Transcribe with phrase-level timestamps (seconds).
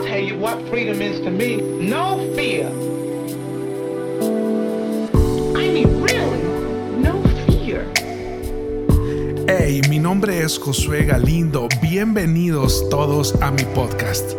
[0.00, 1.56] I'll tell you what freedom is to me.
[1.56, 2.68] No fear.
[5.54, 6.42] I mean, really,
[7.02, 7.84] no fear.
[9.46, 11.68] Hey, mi nombre es Josué Galindo.
[11.82, 14.34] Bienvenidos todos a mi podcast.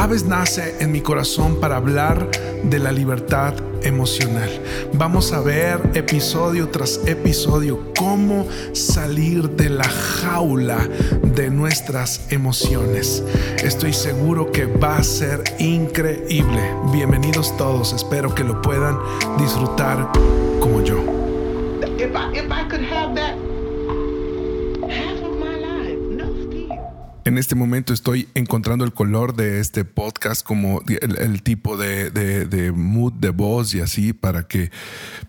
[0.00, 2.30] Aves nace en mi corazón para hablar
[2.64, 4.48] de la libertad emocional.
[4.94, 10.88] Vamos a ver episodio tras episodio cómo salir de la jaula
[11.22, 13.22] de nuestras emociones.
[13.62, 16.62] Estoy seguro que va a ser increíble.
[16.90, 17.92] Bienvenidos todos.
[17.92, 18.98] Espero que lo puedan
[19.36, 20.10] disfrutar
[20.60, 20.96] como yo.
[22.32, 23.39] If I, could have that
[27.30, 33.12] En este momento estoy encontrando el color de este podcast como el, tipo de mood
[33.12, 34.72] de voz y así para que,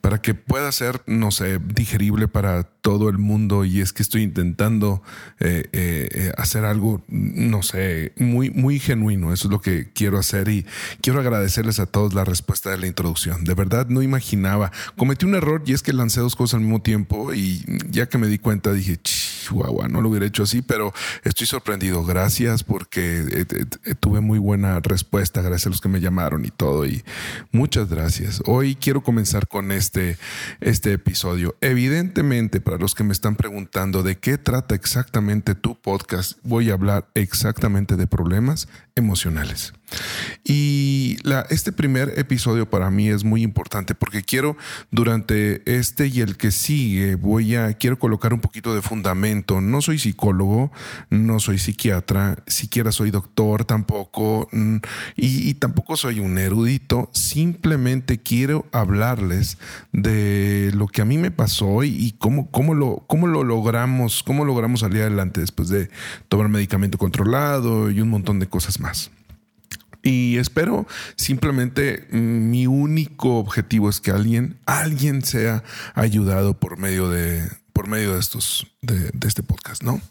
[0.02, 3.66] para que pueda ser, no sé, digerible para todo el mundo.
[3.66, 5.02] Y es que estoy intentando
[5.40, 9.32] eh, eh, eh, hacer algo, no sé, muy, muy genuino.
[9.32, 10.66] Eso es lo que quiero hacer y
[11.02, 13.44] quiero agradecerles a todos la respuesta de la introducción.
[13.44, 14.72] De verdad no imaginaba.
[14.98, 18.18] Cometí un error y es que lancé dos cosas al mismo tiempo y ya que
[18.18, 20.94] me di cuenta dije, Chihuahua, no lo hubiera hecho así, pero
[21.24, 21.91] estoy sorprendido.
[22.00, 25.42] Gracias porque eh, eh, eh, tuve muy buena respuesta.
[25.42, 26.86] Gracias a los que me llamaron y todo.
[26.86, 27.04] Y
[27.52, 28.42] muchas gracias.
[28.46, 30.18] Hoy quiero comenzar con este,
[30.62, 31.58] este episodio.
[31.60, 36.74] Evidentemente, para los que me están preguntando de qué trata exactamente tu podcast, voy a
[36.74, 39.74] hablar exactamente de problemas emocionales.
[40.44, 44.58] Y la, este primer episodio para mí es muy importante porque quiero
[44.90, 49.62] durante este y el que sigue voy a quiero colocar un poquito de fundamento.
[49.62, 50.72] No soy psicólogo,
[51.10, 54.78] no soy psiquiatra, siquiera soy doctor tampoco mm,
[55.16, 57.10] y, tampoco soy un erudito.
[57.14, 59.58] Simplemente quiero hablarles
[59.92, 64.24] de lo que a mí me pasó y, y cómo, cómo, lo, cómo lo logramos,
[64.24, 65.90] cómo logramos salir adelante después de
[66.30, 69.12] tomar medicamento controlado y un montón de cosas más.
[70.04, 77.10] Y espero simplemente mm, mi único objetivo es que alguien, alguien sea ayudado por medio
[77.10, 80.02] de por medio de estos de, de este podcast, ¿no?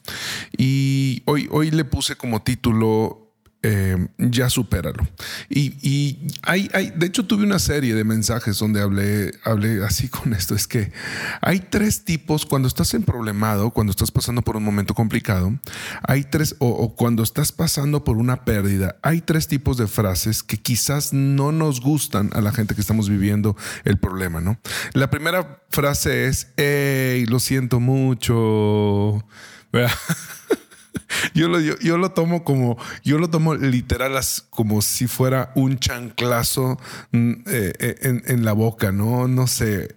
[0.57, 3.30] Y hoy, hoy le puse como título
[3.63, 5.07] eh, ya supéralo.
[5.49, 10.09] Y, y hay, hay, de hecho, tuve una serie de mensajes donde hablé, hablé así
[10.11, 10.55] con esto.
[10.55, 10.93] Es que
[11.41, 15.59] hay tres tipos cuando estás en problemado, cuando estás pasando por un momento complicado,
[16.07, 20.43] hay tres, o, o cuando estás pasando por una pérdida, hay tres tipos de frases
[20.43, 24.59] que quizás no nos gustan a la gente que estamos viviendo el problema, ¿no?
[24.95, 29.25] La primera frase es, hey, lo siento mucho.
[31.35, 34.13] Yo lo, yo, yo lo tomo como, yo lo tomo literal
[34.51, 36.79] como si fuera un chanclazo
[37.13, 39.29] mm, eh, eh, en, en la boca, ¿no?
[39.29, 39.95] No sé.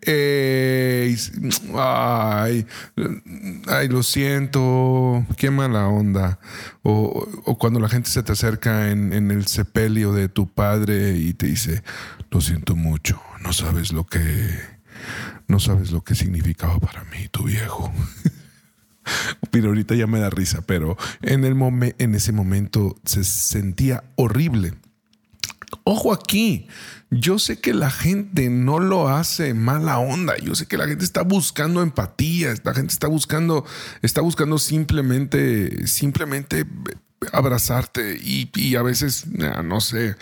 [1.76, 2.66] Ay,
[3.68, 6.40] ay, lo siento, qué mala onda.
[6.84, 11.16] O, o cuando la gente se te acerca en, en el sepelio de tu padre
[11.18, 11.84] y te dice,
[12.30, 14.60] lo siento mucho, no sabes lo que,
[15.48, 17.92] no sabes lo que significaba para mí tu viejo.
[19.52, 24.04] Pero ahorita ya me da risa, pero en, el momen- en ese momento se sentía
[24.16, 24.74] horrible.
[25.84, 26.68] Ojo aquí,
[27.10, 31.04] yo sé que la gente no lo hace mala onda, yo sé que la gente
[31.04, 33.66] está buscando empatía, la gente está buscando,
[34.02, 36.66] está buscando simplemente, simplemente
[37.32, 40.16] abrazarte y, a veces, no sé,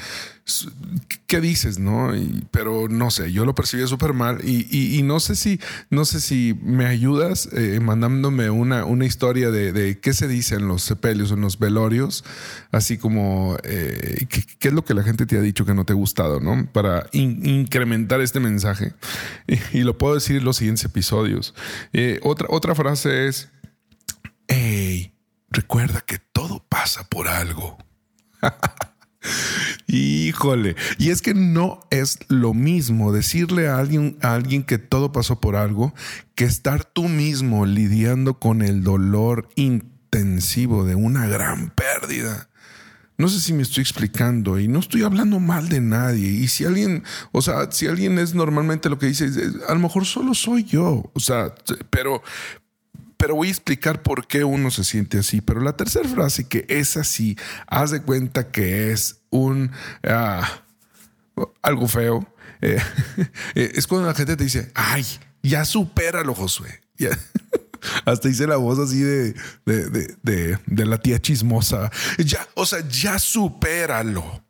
[1.27, 1.79] ¿qué dices?
[1.79, 5.35] No, Y- pero no sé, yo lo percibí súper mal y, y- y no sé
[5.35, 10.27] si, no sé si me ayudas eh, mandándome una, una historia de, de qué se
[10.27, 12.23] dice en los sepelios, en los velorios,
[12.71, 15.85] así como eh, qué, qué es lo que la gente te ha dicho que no
[15.85, 16.65] te ha gustado, ¿no?
[16.71, 18.93] Para in- incrementar este mensaje.
[19.73, 21.53] Y, lo puedo decir en los siguientes episodios.
[21.93, 23.49] Eh, otra, otra frase es,
[24.47, 25.13] hey,
[25.49, 27.77] recuerda que todo pasa por algo.
[29.87, 35.11] Híjole, y es que no es lo mismo decirle a alguien, a alguien que todo
[35.11, 35.93] pasó por algo
[36.35, 42.49] que estar tú mismo lidiando con el dolor intensivo de una gran pérdida.
[43.17, 46.27] No sé si me estoy explicando y no estoy hablando mal de nadie.
[46.27, 49.29] Y si alguien, o sea, si alguien es normalmente lo que dice,
[49.67, 51.11] a lo mejor solo soy yo.
[51.13, 51.53] O sea,
[51.91, 52.23] pero,
[53.21, 55.41] pero voy a explicar por qué uno se siente así.
[55.41, 57.37] Pero la tercera frase que es así,
[57.67, 59.71] haz de cuenta que es un
[60.03, 60.63] ah,
[61.61, 62.27] algo feo.
[62.61, 62.79] eh,
[63.55, 65.05] eh, es cuando la gente te dice, ay,
[65.43, 66.81] ya supéralo, Josué.
[66.97, 67.09] Ya.
[68.05, 69.33] Hasta hice la voz así de,
[69.65, 69.89] de,
[70.23, 71.91] de, de- la tía chismosa.
[72.17, 74.43] Ya, o sea, ya supéralo.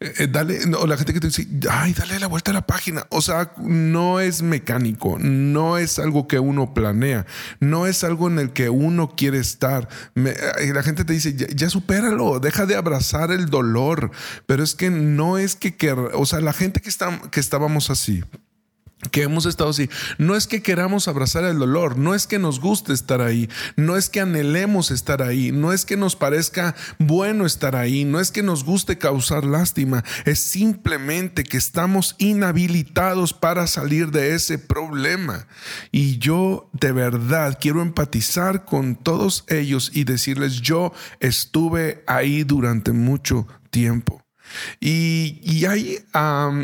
[0.00, 3.06] Eh, dale, o la gente que te dice, ay, dale la vuelta a la página.
[3.10, 7.26] O sea, no es mecánico, no es algo que uno planea,
[7.60, 9.88] no es algo en el que uno quiere estar.
[10.14, 14.10] Eh, la gente te dice, ya, supéralo, deja de abrazar el dolor.
[14.46, 17.90] Pero es que no es que, que o sea, la gente que, está, que estábamos
[17.90, 18.24] así,
[19.10, 19.88] que hemos estado así.
[20.18, 23.96] No es que queramos abrazar el dolor, no es que nos guste estar ahí, no
[23.96, 28.30] es que anhelemos estar ahí, no es que nos parezca bueno estar ahí, no es
[28.30, 35.46] que nos guste causar lástima, es simplemente que estamos inhabilitados para salir de ese problema.
[35.90, 42.92] Y yo de verdad quiero empatizar con todos ellos y decirles, yo estuve ahí durante
[42.92, 44.22] mucho tiempo.
[44.80, 45.98] Y, ahí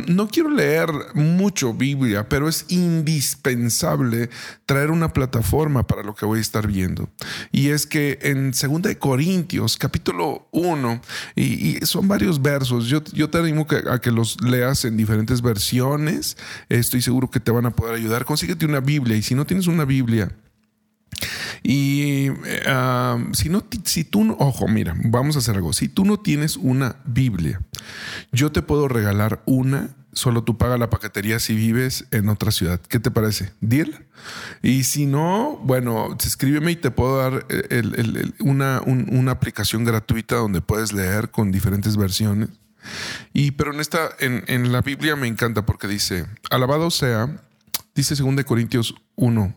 [0.08, 4.30] no quiero leer mucho Biblia, pero es indispensable
[4.64, 7.08] traer una plataforma para lo que voy a estar viendo.
[7.52, 11.00] Y es que en 2 Corintios, capítulo 1,
[11.36, 16.36] y, son varios versos, yo, te animo a que los leas en diferentes versiones.
[16.68, 18.24] Estoy seguro que te van a poder ayudar.
[18.24, 20.32] Consíguete una Biblia y si no tienes una Biblia,
[21.62, 25.73] y eh, si no, si tú, ojo, mira, vamos a hacer algo.
[25.73, 27.61] Si tú no tienes una Biblia,
[28.32, 29.97] yo te puedo regalar una.
[30.12, 32.81] Solo tú pagas la paquetería si vives en otra ciudad.
[32.81, 33.53] ¿Qué te parece?
[33.61, 34.06] ¿Deal?
[34.62, 37.82] Y si no, bueno, escríbeme y te puedo dar eh,
[38.41, 42.49] una, una aplicación gratuita donde puedes leer con diferentes versiones.
[43.35, 47.43] Y pero en esta, en, en la Biblia me encanta porque dice, alabado sea,
[47.94, 49.55] dice 2 Corintios 1,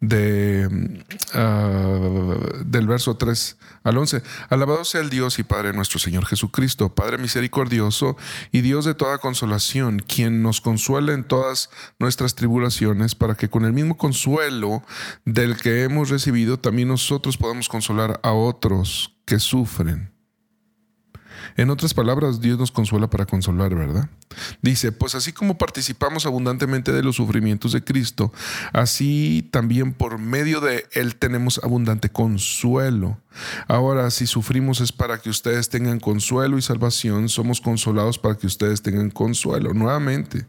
[0.00, 1.04] de,
[1.34, 4.22] ah, del verso 3 al 11.
[4.48, 8.16] Alabado sea el Dios y Padre nuestro Señor Jesucristo, Padre misericordioso
[8.52, 13.64] y Dios de toda consolación, quien nos consuela en todas nuestras tribulaciones, para que con
[13.64, 14.82] el mismo consuelo
[15.24, 20.15] del que hemos recibido, también nosotros podamos consolar a otros que sufren.
[21.56, 24.08] En otras palabras, Dios nos consuela para consolar, ¿verdad?
[24.60, 28.32] Dice, pues así como participamos abundantemente de los sufrimientos de Cristo,
[28.72, 33.18] así también por medio de Él tenemos abundante consuelo.
[33.68, 38.46] Ahora, si sufrimos es para que ustedes tengan consuelo y salvación, somos consolados para que
[38.46, 39.72] ustedes tengan consuelo.
[39.72, 40.46] Nuevamente,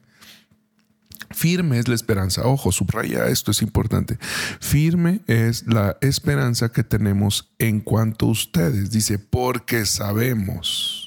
[1.38, 2.48] Firme es la esperanza.
[2.48, 4.18] Ojo, subraya esto, es importante.
[4.60, 8.90] Firme es la esperanza que tenemos en cuanto a ustedes.
[8.90, 11.07] Dice, porque sabemos.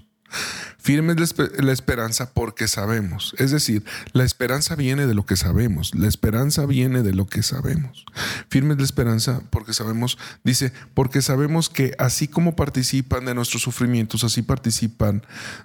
[0.78, 3.34] Firme es la esperanza porque sabemos.
[3.38, 5.94] Es decir, la esperanza viene de lo que sabemos.
[5.94, 8.06] La esperanza viene de lo que sabemos.
[8.48, 13.62] Firme es la esperanza porque sabemos, dice, porque sabemos que así como participan de nuestros
[13.62, 15.22] sufrimientos, así participan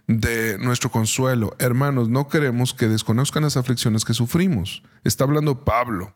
[0.07, 1.56] de nuestro consuelo.
[1.59, 4.83] Hermanos, no queremos que desconozcan las aflicciones que sufrimos.
[5.03, 6.13] Está hablando Pablo.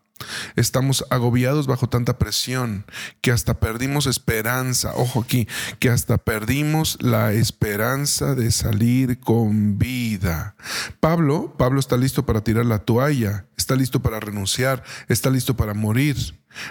[0.56, 2.84] Estamos agobiados bajo tanta presión
[3.20, 10.56] que hasta perdimos esperanza, ojo aquí, que hasta perdimos la esperanza de salir con vida.
[11.00, 15.74] Pablo, Pablo está listo para tirar la toalla, está listo para renunciar, está listo para
[15.74, 16.16] morir.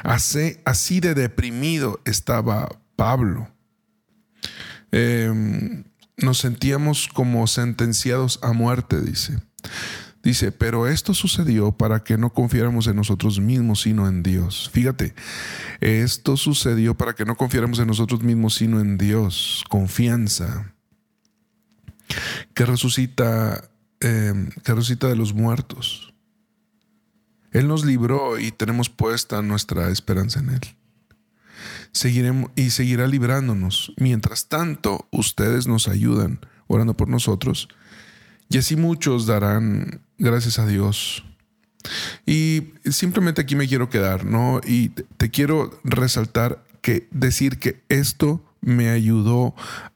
[0.03, 3.49] Así, de deprimido estaba Pablo.
[4.91, 5.85] Em,
[6.17, 9.39] nos sentíamos como sentenciados a muerte, dice.
[10.21, 14.69] Dice, pero esto sucedió para que no confiáramos en nosotros mismos, sino en Dios.
[14.73, 15.13] Fíjate,
[15.79, 19.63] esto sucedió para que no confiáramos en nosotros mismos, sino en Dios.
[19.69, 20.73] Confianza.
[22.53, 23.69] Que resucita,
[24.01, 26.13] em, que resucita de los muertos.
[27.51, 30.61] Él nos libró y tenemos puesta nuestra esperanza en Él.
[31.93, 33.93] Seguiremos y seguirá librándonos.
[33.97, 37.69] Mientras tanto, ustedes nos ayudan orando por nosotros
[38.49, 41.23] y así muchos darán gracias a Dios.
[42.25, 44.59] Y simplemente aquí me quiero quedar, ¿no?
[44.65, 49.55] Y te quiero resaltar que decir que esto me ayudó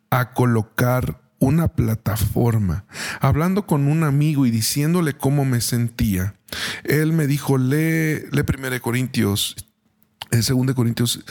[0.09, 2.85] a colocar una plataforma.
[3.19, 6.35] Hablando con un amigo y diciéndole cómo me sentía,
[6.83, 9.55] él me dijo, lee, lee 1 Corintios,
[10.31, 11.23] 2 eh, Corintios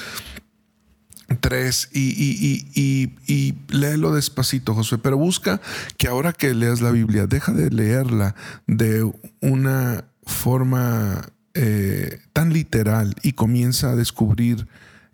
[1.38, 5.60] 3 y, y, y, y, léelo despacito, Josué, pero busca
[5.96, 8.34] que ahora que leas la Biblia, deja de leerla
[8.66, 9.10] de
[9.40, 14.66] una forma eh, tan literal y comienza a descubrir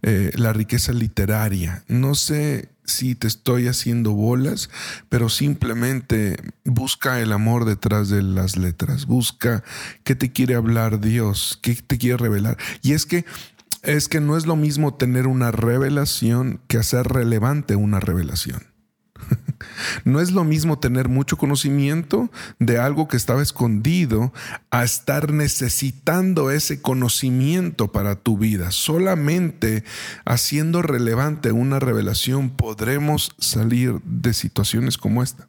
[0.03, 1.83] eh, la riqueza literaria.
[1.89, 4.71] No sé si te estoy haciendo bolas,
[5.09, 9.65] pero simplemente busca el amor detrás de las letras, busca
[10.05, 12.57] qué te quiere hablar Dios, qué te quiere revelar.
[12.83, 13.25] Y es que
[13.83, 18.63] es que no es lo mismo tener una revelación que hacer relevante una revelación.
[20.05, 24.33] No es lo mismo tener mucho conocimiento de algo que estaba escondido
[24.71, 28.71] a estar necesitando ese conocimiento para tu vida.
[28.71, 29.85] Solamente
[30.25, 35.49] haciendo relevante una revelación podremos salir de situaciones como esta.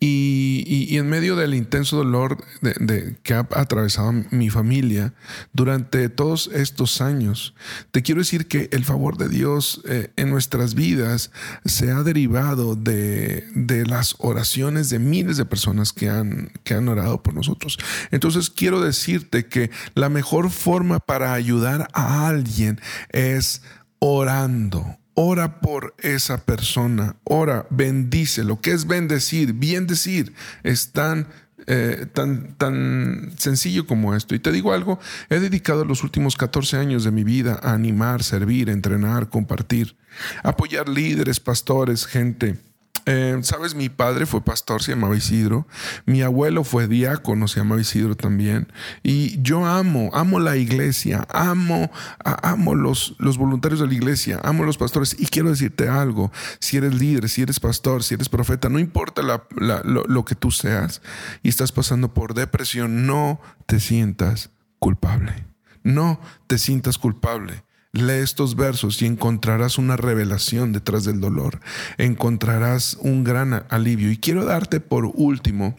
[0.00, 5.14] Y, en medio del intenso dolor de, que ha atravesado mi familia
[5.52, 7.54] durante todos estos años,
[7.92, 11.30] te quiero decir que el favor de Dios eh, en nuestras vidas
[11.64, 13.46] se ha derivado de,
[13.86, 17.78] las oraciones de miles de personas que han, que han orado por nosotros.
[18.10, 22.80] Entonces quiero decirte que la mejor forma para ayudar a alguien
[23.10, 23.62] es
[23.98, 28.44] orando Ora por esa persona, ora, bendice.
[28.44, 31.28] Lo que es bendecir, bien decir, es tan,
[31.66, 34.34] eh, tan, tan sencillo como esto.
[34.34, 38.22] Y te digo algo, he dedicado los últimos 14 años de mi vida a animar,
[38.22, 39.96] servir, entrenar, compartir,
[40.42, 42.56] apoyar líderes, pastores, gente
[43.06, 45.66] eh, Sabes, mi padre fue pastor, se llamaba Isidro.
[46.06, 48.72] Mi abuelo fue diácono, se llamaba Isidro también.
[49.02, 51.90] Y yo amo, amo la iglesia, amo,
[52.24, 55.16] amo los, los voluntarios de la iglesia, amo los pastores.
[55.18, 59.22] Y quiero decirte algo, si eres líder, si eres pastor, si eres profeta, no importa
[59.22, 61.02] lo, lo que tú seas
[61.42, 65.46] y estás pasando por depresión, no te sientas culpable.
[65.82, 67.64] No te sientas culpable.
[67.92, 71.60] Lee estos versos y encontrarás una revelación detrás del dolor.
[71.98, 74.10] Encontrarás un gran alivio.
[74.10, 75.76] Y quiero darte por último,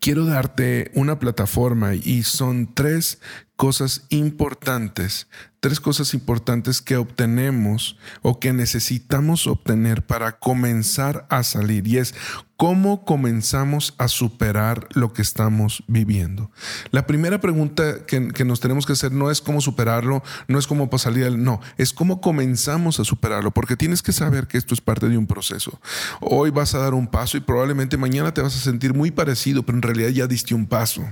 [0.00, 3.20] quiero darte una plataforma y son tres
[3.56, 5.28] cosas importantes,
[5.60, 11.86] tres cosas importantes que obtenemos o que necesitamos obtener para comenzar a salir.
[11.86, 12.14] Y es
[12.56, 16.50] ¿Cómo comenzamos a superar lo que estamos viviendo?
[16.90, 20.88] La primera pregunta que, nos tenemos que hacer no es cómo superarlo, no es cómo
[20.96, 25.10] salir, no, es cómo comenzamos a superarlo, porque tienes que saber que esto es parte
[25.10, 25.78] de un proceso.
[26.22, 29.62] Hoy vas a dar un paso y probablemente mañana te vas a sentir muy parecido,
[29.62, 31.04] pero en realidad ya diste un paso.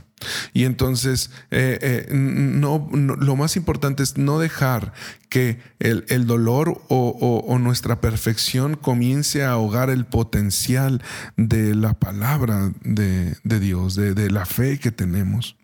[0.52, 4.92] Y entonces, eh, eh, no, lo más importante es no dejar
[5.28, 11.02] que el, dolor o, nuestra perfección comience a ahogar el potencial
[11.36, 15.56] de la palabra de, Dios, de, de la fe que tenemos.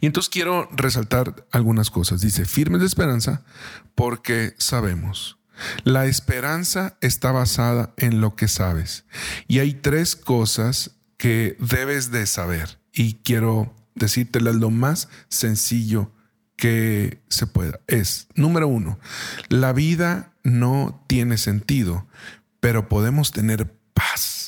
[0.00, 2.20] Y entonces quiero resaltar algunas cosas.
[2.20, 3.42] Dice, firmes de esperanza
[3.94, 5.38] porque sabemos.
[5.84, 9.04] La esperanza está basada en lo que sabes.
[9.46, 12.78] Y hay tres cosas que debes de saber.
[12.94, 16.12] Y quiero decírtelas lo más sencillo
[16.56, 17.80] que se pueda.
[17.88, 18.98] Es, número uno,
[19.48, 22.06] la vida no tiene sentido,
[22.60, 24.44] pero podemos tener paz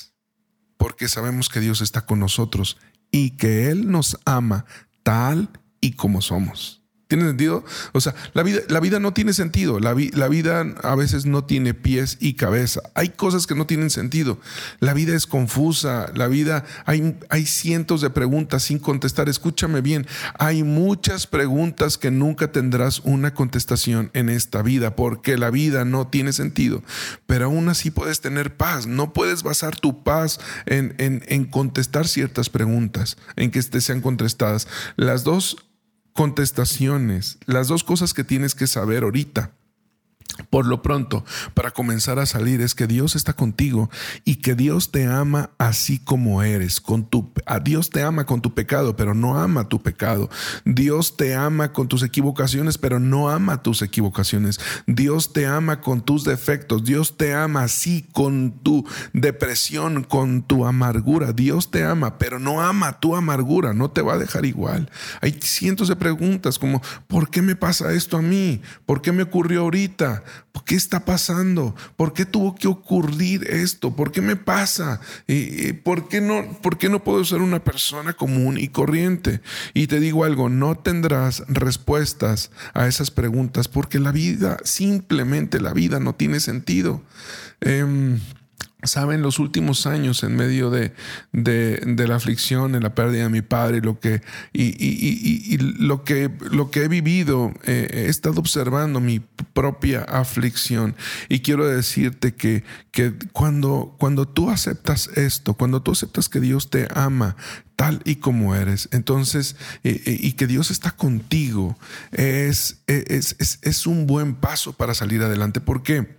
[0.77, 2.79] porque sabemos que Dios está con nosotros
[3.11, 4.67] y que Él nos ama
[5.03, 5.51] tal
[5.81, 6.83] y como somos.
[7.09, 7.65] ¿Tiene sentido?
[7.93, 9.79] O sea, la vida, la vida no tiene sentido.
[9.79, 12.81] La, la, vida a veces no tiene pies y cabeza.
[12.95, 14.41] Hay cosas que no tienen sentido.
[14.81, 16.11] La vida es confusa.
[16.17, 19.29] La vida, hay, hay cientos de preguntas sin contestar.
[19.29, 20.05] Escúchame bien.
[20.37, 26.09] Hay muchas preguntas que nunca tendrás una contestación en esta vida porque la vida no
[26.09, 26.83] tiene sentido.
[27.27, 28.89] Pero aún así puedes tener paz.
[28.89, 34.01] No puedes basar tu paz en, en, en contestar ciertas preguntas, en que te sean
[34.01, 34.67] contestadas.
[34.97, 35.66] Las dos
[36.17, 39.53] contestaciones, las dos cosas que tienes que saber ahorita.
[40.51, 43.91] Por lo pronto, para comenzar a salir es que Dios está contigo
[44.25, 46.81] y que Dios te ama así como eres.
[46.81, 50.29] Con tu, a Dios te ama con tu pecado, pero no ama tu pecado.
[50.65, 54.61] Dios te ama con tus equivocaciones, pero no ama tus equivocaciones.
[54.87, 56.85] Dios te ama con tus defectos.
[56.85, 61.33] Dios te ama así con tu depresión, con tu amargura.
[61.33, 63.73] Dios te ama, pero no ama tu amargura.
[63.73, 64.91] No te va a dejar igual.
[65.23, 68.61] Hay cientos de preguntas como, ¿por qué me pasa esto a mí?
[68.85, 70.16] ¿Por qué me ocurrió ahorita?
[70.67, 71.77] ¿Qué está pasando?
[71.97, 73.95] ¿Por qué tuvo que ocurrir esto?
[73.95, 75.01] ¿Por qué me pasa?
[75.85, 79.41] ¿Por qué no, por qué no puedo ser una persona común y corriente?
[79.75, 85.73] Y te digo algo, no tendrás respuestas a esas preguntas porque la vida, simplemente la
[85.73, 87.01] vida no tiene sentido.
[87.61, 88.19] Em,
[88.87, 90.93] Saben, los últimos años en medio de,
[91.33, 96.71] de, la aflicción, en la pérdida de mi padre, lo que, y, lo, que, lo
[96.71, 100.95] que he vivido, eh, he estado observando mi propia aflicción.
[101.29, 106.71] Y quiero decirte que, que cuando, cuando tú aceptas esto, cuando tú aceptas que Dios
[106.71, 107.37] te ama,
[107.77, 108.89] tal y como eres.
[108.93, 111.79] Entonces, eh, eh, y que Dios está contigo,
[112.13, 115.61] es, es, es, es, un buen paso para salir adelante.
[115.61, 116.17] ¿Por qué?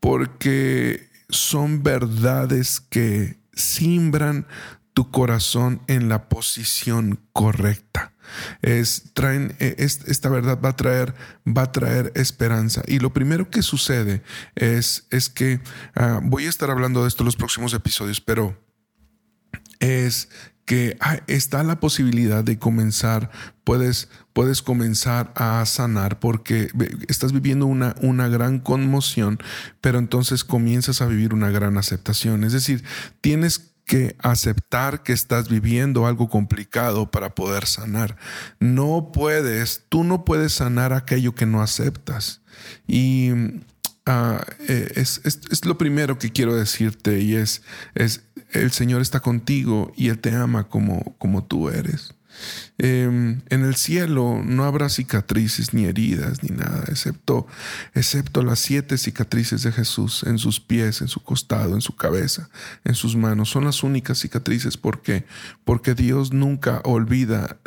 [0.00, 4.46] Porque son verdades que simbran
[4.94, 8.12] tu corazón en la posición correcta.
[8.60, 11.14] Es, traen, e, esta verdad va a traer,
[11.46, 12.82] va a traer esperanza.
[12.86, 14.22] Y lo primero que sucede
[14.54, 15.60] es, es que
[15.94, 18.56] ah, voy a estar hablando de esto en los próximos episodios, pero
[19.80, 20.28] es
[20.64, 23.30] que está la posibilidad de comenzar,
[23.64, 26.68] puedes, puedes comenzar a sanar porque
[27.08, 29.38] estás viviendo una, una gran conmoción,
[29.80, 32.44] pero entonces comienzas a vivir una gran aceptación.
[32.44, 32.84] Es decir,
[33.20, 38.16] tienes que aceptar que estás viviendo algo complicado para poder sanar.
[38.60, 42.40] No puedes, tú no puedes sanar aquello que no aceptas.
[42.86, 43.30] Y
[44.06, 47.62] ah, eh, es, es, lo primero que quiero decirte y es,
[47.94, 52.14] es el Señor está contigo y Él te ama como, como tú eres.
[52.78, 57.46] Em, en el cielo no habrá cicatrices ni heridas ni nada, excepto,
[57.94, 62.48] excepto las siete cicatrices de Jesús en sus pies, en su costado, en su cabeza,
[62.84, 63.50] en sus manos.
[63.50, 64.76] Son las únicas cicatrices.
[64.76, 65.24] ¿Por qué?
[65.64, 67.58] Porque Dios nunca olvida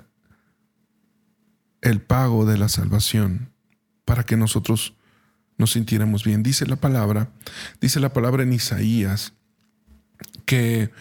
[1.82, 3.52] el pago de la salvación
[4.04, 4.96] para que nosotros
[5.58, 6.44] nos sintiéramos bien.
[6.44, 7.30] Dice la palabra,
[7.80, 9.34] dice la palabra en Isaías
[10.46, 10.92] que,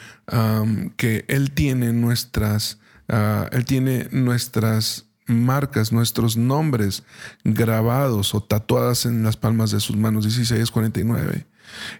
[0.96, 7.02] que Él tiene nuestras, ah, Él tiene nuestras marcas, nuestros nombres
[7.44, 11.46] grabados o tatuadas en las palmas de sus manos, dice Isaías 49.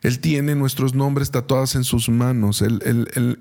[0.03, 2.81] Él tiene nuestros nombres tatuados en sus manos, él,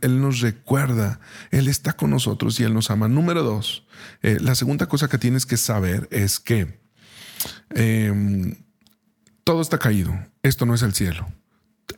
[0.02, 1.20] él, nos recuerda,
[1.52, 3.08] Él está con nosotros y Él nos ama.
[3.08, 3.86] Número dos,
[4.22, 6.80] eh, la segunda cosa que tienes que saber es que
[7.72, 8.56] em,
[9.44, 11.28] todo está caído, esto no es el cielo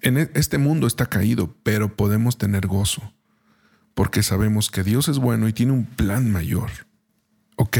[0.01, 3.13] en e, este mundo está caído, pero podemos tener gozo,
[3.93, 6.69] porque sabemos que Dios es bueno y tiene un plan mayor.
[7.57, 7.77] ¿Ok?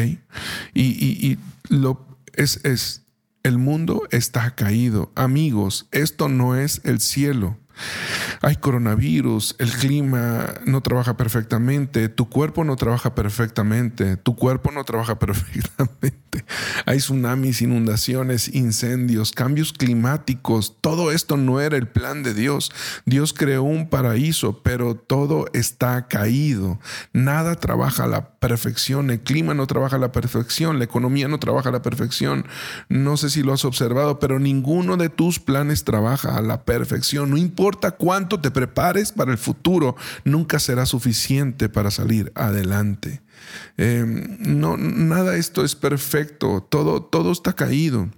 [0.74, 1.38] Y,
[1.70, 3.04] lo es, es,
[3.44, 5.12] el mundo está caído.
[5.16, 7.58] Amigos, esto no es el cielo
[8.42, 14.84] hay coronavirus, el clima no trabaja perfectamente, tu cuerpo no trabaja perfectamente, tu cuerpo no
[14.84, 16.46] trabaja perfectamente.
[16.86, 20.76] Hay tsunamis, inundaciones, incendios, cambios climáticos.
[20.82, 22.72] Todo esto no era el plan de Dios.
[23.06, 26.80] Dios creó un paraíso, pero todo está caído.
[27.14, 29.10] Nada trabaja a la perfección.
[29.10, 30.78] El clima no trabaja a la perfección.
[30.78, 32.46] La economía no trabaja a la perfección.
[32.90, 37.32] No sé si lo has observado, pero ninguno de tus planes trabaja a la perfección.
[37.32, 43.24] No importa importa cuánto te prepares para el futuro, nunca será suficiente para salir adelante.
[43.76, 48.12] Em, no, nada esto es perfecto, todo, todo está caído.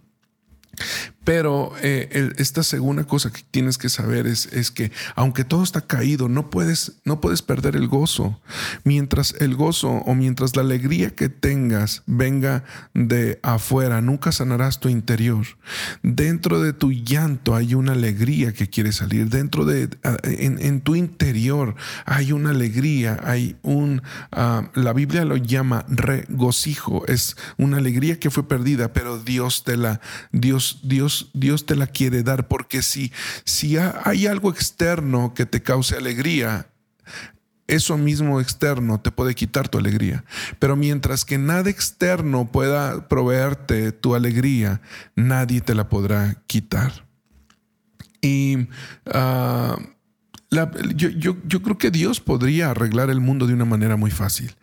[1.27, 5.81] Pero eh, esta segunda cosa que tienes que saber es, es, que aunque todo está
[5.81, 8.39] caído, no puedes, no puedes perder el gozo.
[8.85, 12.63] Mientras el gozo o mientras la alegría que tengas venga
[12.93, 15.45] de afuera, nunca sanarás tu interior.
[16.01, 19.27] Dentro de tu llanto hay una alegría que quiere salir.
[19.27, 19.89] Dentro de,
[20.23, 27.05] en, tu interior hay una alegría, hay un, ah, la Biblia lo llama regocijo.
[27.05, 29.99] Es una alegría que fue perdida, pero Dios te la,
[30.31, 33.11] Dios, Dios Dios, te la quiere dar, porque si,
[33.43, 36.67] si hay algo externo que te cause alegría,
[37.67, 40.23] eso mismo externo te puede quitar tu alegría.
[40.59, 44.81] Pero mientras que nada externo pueda proveerte tu alegría,
[45.15, 47.05] nadie te la podrá quitar.
[48.21, 48.67] Y
[49.05, 49.77] uh,
[50.49, 54.55] yo, creo que Dios podría arreglar el mundo de una manera muy fácil.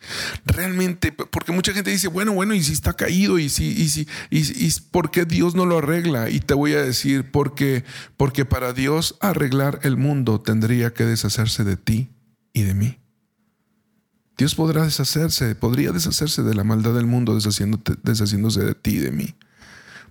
[0.47, 4.09] Realmente, porque mucha gente dice, bueno, bueno, y si está caído, y si, y si,
[4.31, 6.31] y, ¿por qué Dios no lo arregla?
[6.31, 7.85] Y te voy a decir, porque,
[8.16, 12.11] porque para Dios arreglar el mundo tendría que deshacerse de ti
[12.53, 12.99] y de mí.
[14.38, 19.12] Dios podrá deshacerse, podría deshacerse de la maldad del mundo deshaciéndose de ti y de
[19.12, 19.37] mí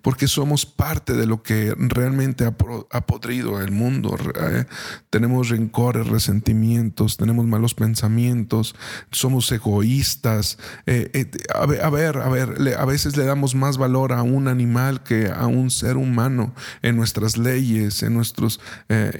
[0.03, 4.15] porque somos parte de lo que realmente ha, podrido el mundo.
[4.35, 4.65] Eh,
[5.09, 8.75] tenemos rencores, resentimientos, tenemos malos pensamientos,
[9.11, 10.59] somos egoístas.
[10.85, 15.03] Eh, eh, a, ver, a ver, a veces le damos más valor a un animal
[15.03, 18.59] que a un ser humano en nuestras leyes, en nuestros...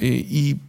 [0.02, 0.60] y,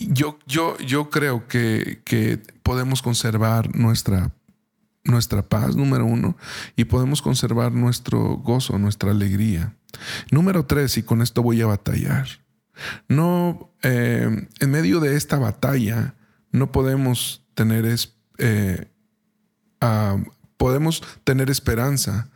[0.00, 4.30] yo, yo, yo creo que podemos conservar nuestra
[5.08, 6.36] nuestra paz, número uno,
[6.76, 9.74] y podemos conservar nuestro gozo, nuestra alegría.
[10.30, 12.28] Número tres, y con esto voy a batallar.
[13.08, 16.14] No, eh, en medio de esta batalla,
[16.52, 17.84] no podemos tener,
[18.38, 18.90] eh,
[19.80, 20.16] ah,
[20.56, 22.30] podemos tener esperanza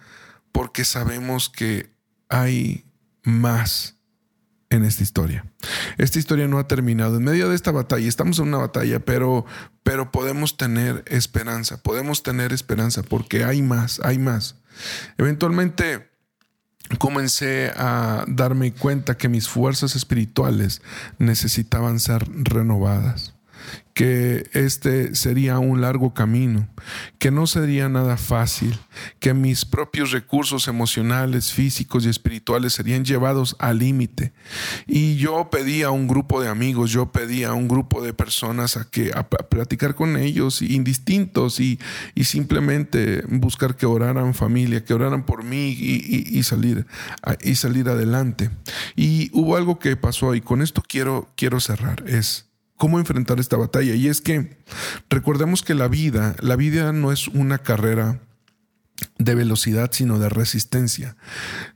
[0.51, 1.91] porque sabemos que
[2.29, 2.85] hay
[3.23, 3.99] más
[4.73, 5.45] en esta historia.
[5.99, 7.17] Esta historia no ha terminado.
[7.17, 9.45] En medio de esta batalla, estamos en una batalla, pero,
[9.83, 14.57] pero podemos tener esperanza, podemos tener esperanza porque hay más, hay más.
[15.19, 16.11] Eventualmente
[16.99, 20.83] comencé a darme cuenta que mis fuerzas espirituales
[21.19, 23.35] necesitaban ser renovadas.
[23.95, 26.69] Que este sería un largo camino,
[27.19, 28.79] que no sería nada fácil,
[29.21, 34.33] que mis propios recursos emocionales, físicos y espirituales serían llevados al límite.
[34.87, 38.77] Y yo pedí a un grupo de amigos, yo pedí a un grupo de personas
[38.77, 39.11] a que
[39.51, 41.79] platicar con ellos indistintos y,
[42.15, 46.87] y, simplemente buscar que oraran familia, que oraran por mí y, y, salir
[47.43, 48.51] y salir adelante.
[48.97, 53.57] Y hubo algo que pasó y con esto quiero quiero cerrar es cómo enfrentar esta
[53.57, 53.95] batalla.
[53.95, 54.57] Y es que
[55.09, 58.21] recordemos que la vida, la vida no es una carrera
[59.19, 61.17] de velocidad, sino de resistencia.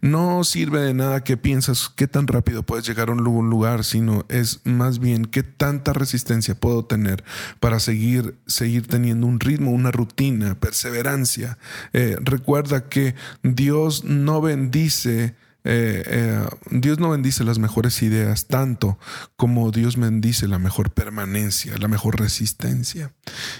[0.00, 4.24] No sirve de nada que piensas qué tan rápido puedes llegar a un lugar, sino
[4.28, 7.24] es más bien qué tanta resistencia puedo tener
[7.60, 11.58] para seguir, seguir teniendo un ritmo, una rutina, perseverancia.
[11.92, 15.34] Eh, recuerda que Dios no bendice
[15.68, 18.98] eh, eh, Dios no bendice las mejores ideas tanto
[19.34, 23.12] como Dios bendice la mejor permanencia, la mejor resistencia.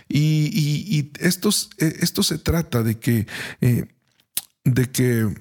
[0.09, 3.27] Y, eh, esto, se trata de que,
[4.65, 5.35] de que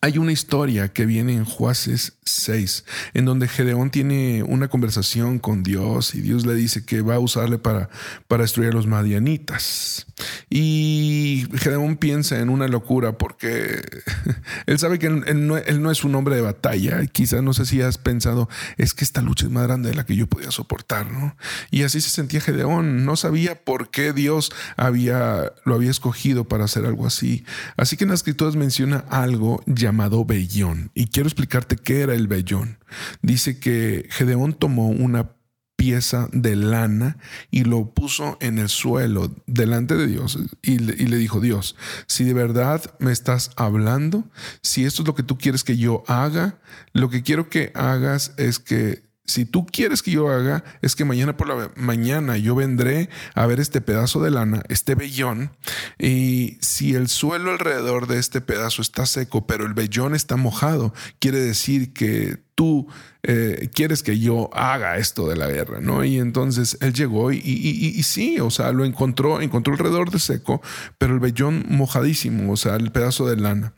[0.00, 5.62] hay una historia que viene en Jueces 6, en donde Gedeón tiene una conversación con
[5.62, 7.90] Dios y Dios le dice que va a usarle para,
[8.28, 10.06] para destruir a los madianitas.
[10.48, 13.82] Y Gedeón piensa en una locura porque
[14.66, 17.04] él sabe que él, no, es un hombre de batalla.
[17.06, 20.06] Quizás no sé si has pensado, es que esta lucha es más grande de la
[20.06, 21.36] que yo podía soportar, ¿no?
[21.70, 23.04] Y así se sentía Gedeón.
[23.04, 27.44] No sabía por qué Dios había, lo había escogido para hacer algo así.
[27.76, 30.90] Así que en las escrituras menciona algo llamado vellón.
[30.94, 32.78] Y quiero explicarte qué era el vellón.
[33.22, 35.32] Dice que Gedeón tomó una
[35.80, 37.16] pieza de lana
[37.50, 41.74] y lo puso en el suelo delante de Dios y le, y le, dijo, Dios,
[42.06, 44.28] si de verdad me estás hablando,
[44.62, 46.58] si esto es lo que tú quieres que yo haga,
[46.92, 51.04] lo que quiero que hagas es que si tú quieres que yo haga, es que
[51.04, 55.52] mañana por la mañana yo vendré a ver este pedazo de lana, este vellón,
[55.98, 60.92] y si el suelo alrededor de este pedazo está seco, pero el vellón está mojado,
[61.18, 62.86] quiere decir que tú
[63.22, 66.04] eh, quieres que yo haga esto de la guerra, ¿no?
[66.04, 70.62] Y entonces él llegó y, sí, o sea, lo encontró, encontró alrededor de seco,
[70.96, 73.72] pero el vellón mojadísimo, o sea, el pedazo de lana.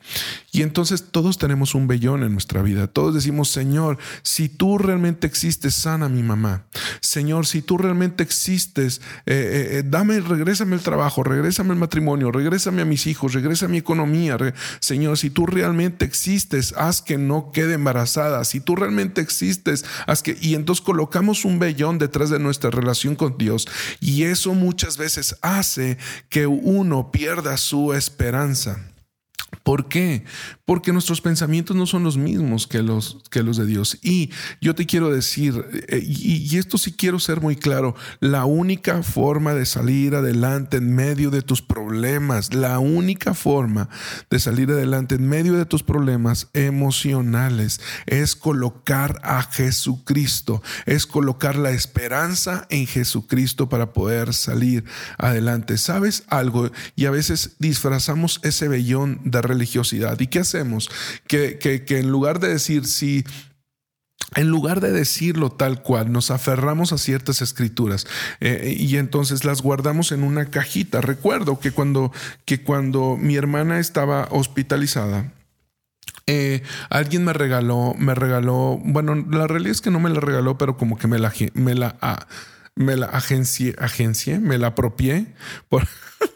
[0.53, 2.87] Y entonces todos tenemos un vellón en nuestra vida.
[2.87, 6.65] Todos decimos, Señor, si tú realmente existes, sana a mi mamá.
[7.01, 12.83] Señor, si tú realmente existes, eh, eh, dame, regrésame el trabajo, regrésame el matrimonio, regrésame
[12.83, 14.37] a mis hijos, regresa mi economía.
[14.81, 18.45] Señor, si tú realmente existes, haz que no quede embarazada.
[18.45, 19.85] Si tú realmente existes, existes.
[20.23, 23.67] que, y entonces colocamos un vellón detrás de nuestra relación con Dios
[24.01, 28.89] y eso muchas veces hace que uno pierda su esperanza.
[29.63, 30.25] ¿Por qué?
[30.65, 33.99] Porque nuestros pensamientos no son los mismos que los, que los de Dios.
[34.01, 39.03] Y yo te quiero decir, eh, y, esto sí quiero ser muy claro, la única
[39.03, 43.89] forma de salir adelante en medio de tus problemas, la única forma
[44.31, 51.57] de salir adelante en medio de tus problemas emocionales es colocar a Jesucristo, es colocar
[51.57, 54.85] la esperanza en Jesucristo para poder salir
[55.19, 55.77] adelante.
[55.77, 56.71] ¿Sabes algo?
[56.95, 60.21] Y a veces disfrazamos ese vellón de religiosidad.
[60.21, 60.45] ¿Y qué?
[61.27, 63.25] Que, que, en lugar de decir si
[64.35, 68.07] en lugar de decirlo tal cual, nos aferramos a ciertas escrituras
[68.41, 71.03] eh, y entonces las guardamos en una cajita.
[71.03, 72.13] Recuerdo que cuando,
[72.47, 75.33] que cuando mi hermana estaba hospitalizada,
[76.27, 80.57] eh, alguien me regaló, me regaló, bueno, la realidad es que no me la regaló,
[80.57, 82.27] pero como que me la, me la, ah,
[82.75, 85.35] me la agencié, agencié, me la apropié
[85.69, 85.87] por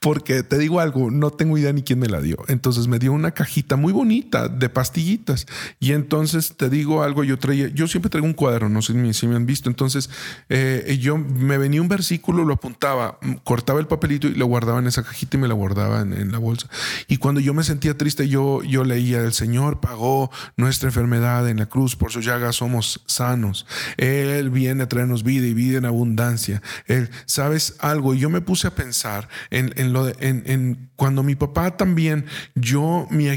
[0.00, 2.36] porque te digo algo, no tengo idea ni quién me la dio.
[2.48, 5.46] Entonces me dio una cajita muy bonita de pastillitas.
[5.80, 9.46] Y entonces te digo algo, yo siempre traigo un cuadro, no sé si me han
[9.46, 9.68] visto.
[9.68, 10.10] Entonces
[10.48, 14.86] eh, yo me venía un versículo, lo apuntaba, cortaba el papelito y lo guardaba en
[14.86, 16.68] esa cajita y me la guardaba en, la bolsa.
[17.08, 21.58] Y cuando yo me sentía triste, yo, yo leía, el Señor pagó nuestra enfermedad en
[21.58, 23.66] la cruz, por su llaga somos sanos.
[23.96, 26.62] Él viene a traernos vida y vida en abundancia.
[26.86, 28.14] Él, ¿sabes algo?
[28.14, 33.36] Yo me puse a pensar en en, lo en, cuando mi papá también, yo me,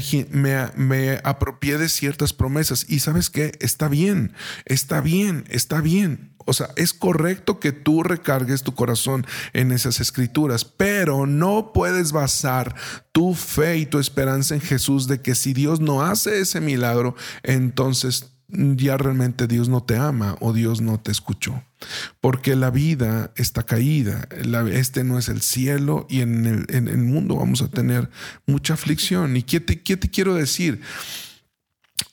[0.76, 4.32] me, apropié de ciertas promesas y sabes que está bien,
[4.64, 6.30] está bien, está bien.
[6.46, 12.12] O sea, es correcto que tú recargues tu corazón en esas escrituras, pero no puedes
[12.12, 12.74] basar
[13.12, 17.14] tu fe y tu esperanza en Jesús de que si Dios no hace ese milagro,
[17.42, 21.62] entonces ya realmente Dios no te ama o Dios no te escuchó.
[22.20, 24.28] Porque la vida está caída,
[24.70, 28.10] este no es el cielo y en el, mundo vamos a tener
[28.46, 29.36] mucha aflicción.
[29.36, 30.80] ¿Y qué te quiero decir?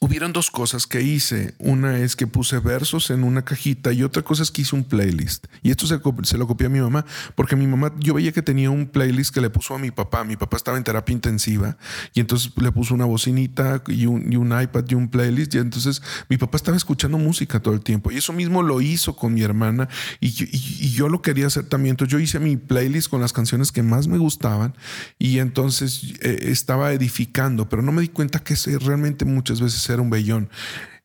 [0.00, 1.54] Hubieron dos cosas que hice.
[1.58, 4.84] Una es que puse versos en una cajita y otra cosa es que hice un
[4.84, 5.46] playlist.
[5.62, 8.42] Y esto se, se, lo copié a mi mamá, porque mi mamá, yo veía que
[8.42, 10.24] tenía un playlist que le puso a mi papá.
[10.24, 11.76] Mi papá estaba en terapia intensiva
[12.14, 15.54] y entonces le puso una bocinita y un, y iPad y un playlist.
[15.54, 18.10] Y entonces mi papá estaba escuchando música todo el tiempo.
[18.10, 19.88] Y eso mismo lo hizo con mi hermana
[20.20, 21.92] y, y, yo lo quería hacer también.
[21.92, 24.74] Entonces yo hice mi playlist con las canciones que más me gustaban
[25.18, 30.00] y entonces eh, estaba edificando, pero no me di cuenta que realmente muchas veces ser
[30.00, 30.50] un vellón.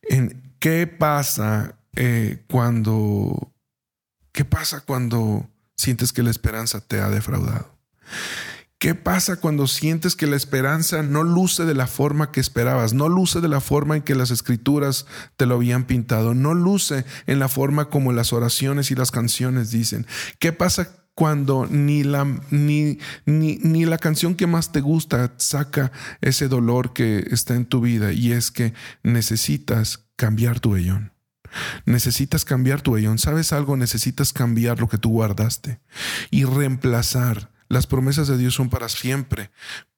[0.02, 3.52] En, ¿Qué pasa eh, cuando...
[4.32, 7.76] ¿Qué pasa cuando sientes que la esperanza te ha defraudado?
[8.78, 13.08] ¿Qué pasa cuando sientes que la esperanza no luce de la forma que esperabas, no
[13.08, 15.06] luce de la forma en que las escrituras
[15.36, 19.70] te lo habían pintado, no luce en la forma como las oraciones y las canciones
[19.70, 20.06] dicen?
[20.38, 25.92] ¿Qué pasa cuando ni la, ni, ni, ni, la canción que más te gusta saca
[26.20, 31.12] ese dolor que está en tu vida y es que necesitas cambiar tu vellón.
[31.86, 33.18] Necesitas cambiar tu vellón.
[33.18, 33.76] ¿Sabes algo?
[33.76, 35.78] Necesitas cambiar lo que tú guardaste
[36.30, 39.50] y reemplazar las promesas de Dios son para siempre,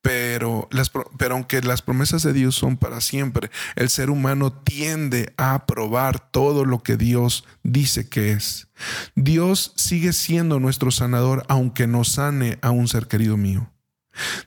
[0.03, 0.93] pero, las,
[1.31, 6.65] aunque las promesas de Dios son para siempre, el ser humano tiende a aprobar todo
[6.65, 8.69] lo que Dios dice que es.
[9.17, 13.73] Dios sigue siendo nuestro sanador aunque no sane a un ser querido mío.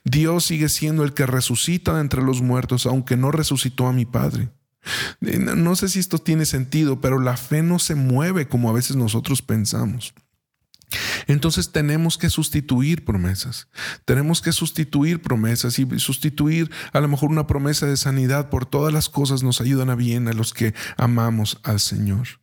[0.04, 4.06] Dios sigue siendo el que resucita de entre los muertos aunque no resucitó a mi
[4.06, 4.48] Padre.
[5.20, 8.96] No sé si esto tiene sentido, pero la fe no se mueve como a veces
[8.96, 10.14] nosotros pensamos.
[11.26, 13.68] Entonces tenemos que sustituir promesas.
[14.04, 18.92] Tenemos que sustituir promesas y sustituir a lo mejor una promesa de sanidad por todas
[18.92, 22.40] las cosas nos ayudan a bien a los que amamos al Señor.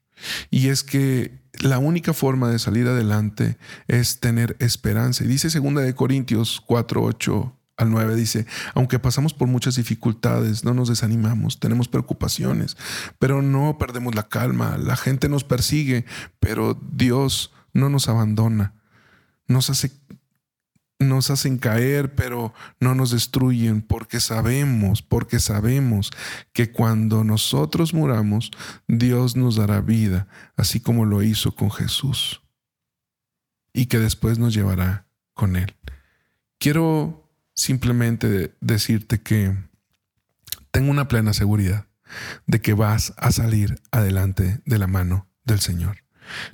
[0.49, 3.57] Y es que la única forma de salir adelante
[3.88, 5.23] es tener esperanza.
[5.23, 10.63] Y dice segunda de Corintios 4, 8 al 9 dice, aunque pasamos por muchas dificultades,
[10.63, 12.75] no nos desanimamos, tenemos preocupaciones,
[13.19, 14.77] pero no perdemos la calma.
[14.77, 16.05] La gente nos persigue,
[16.39, 18.74] pero Dios no nos abandona,
[19.48, 19.92] nos hace
[21.00, 26.10] nos hacen caer, pero no nos destruyen, porque sabemos, porque sabemos
[26.54, 28.50] que cuando nosotros muramos,
[28.88, 32.42] Dios nos dará vida, así como lo hizo con Jesús,
[33.74, 35.76] y que después nos llevará con Él.
[36.58, 39.56] Quiero simplemente decirte que
[40.72, 41.86] tengo una plena seguridad
[42.48, 46.07] de que vas a salir adelante de la mano del Señor.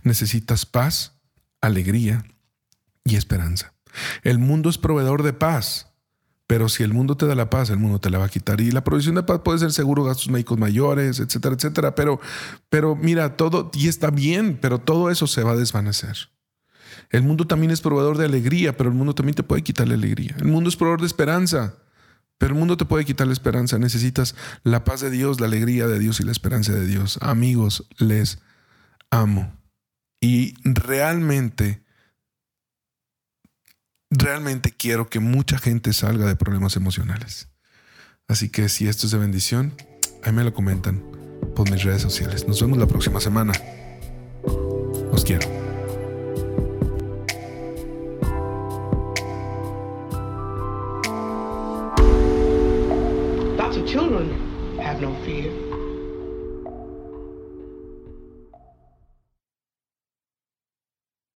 [0.03, 1.13] Necesitas paz,
[1.61, 2.25] alegría
[3.03, 3.73] y esperanza.
[4.23, 5.93] El mundo es proveedor de paz,
[6.47, 8.59] pero si el mundo te da la paz, el mundo te la va a quitar.
[8.61, 11.95] Y la provisión de paz puede ser seguro, gastos médicos mayores, etcétera, etcétera.
[11.95, 12.19] Pero,
[12.69, 16.29] pero mira, todo, y está bien, pero todo eso se va a desvanecer.
[17.09, 19.95] El mundo también es proveedor de alegría, pero el mundo también te puede quitar la
[19.95, 20.35] alegría.
[20.39, 21.75] El mundo es proveedor de esperanza,
[22.37, 23.79] pero el mundo te puede quitar la esperanza.
[23.79, 27.19] Necesitas la paz de Dios, la alegría de Dios y la esperanza de Dios.
[27.21, 28.39] Amigos, les
[29.09, 29.62] amo.
[30.23, 31.83] Y realmente,
[34.09, 37.49] realmente quiero que mucha gente salga de problemas emocionales.
[38.29, 39.73] Así que si esto es de bendición,
[40.23, 41.03] ahí me lo comentan
[41.57, 42.47] por mis redes sociales.
[42.47, 43.51] Nos vemos la próxima semana.
[45.11, 45.45] Os quiero.
[53.85, 54.29] Children
[55.01, 55.62] no fear.